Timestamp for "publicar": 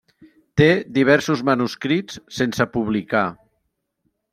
2.79-3.27